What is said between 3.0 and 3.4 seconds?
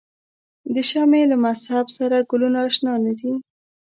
نه دي.